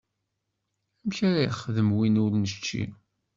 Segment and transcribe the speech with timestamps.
[1.01, 2.83] Amek ara yexdem win ur nečči?